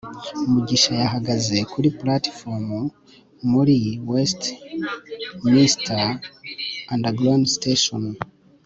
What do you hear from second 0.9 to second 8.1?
yahagaze kuri platifomu muri westminster underground station